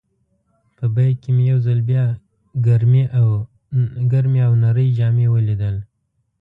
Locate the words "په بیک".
0.77-1.15